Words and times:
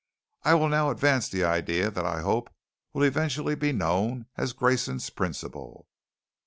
"I 0.41 0.55
will 0.55 0.67
now 0.67 0.89
advance 0.89 1.29
the 1.29 1.43
idea 1.43 1.91
that 1.91 2.07
I 2.07 2.21
hope 2.21 2.49
will 2.91 3.01
be 3.01 3.07
eventually 3.07 3.55
known 3.71 4.25
as 4.35 4.51
Grayson's 4.51 5.11
Principle. 5.11 5.87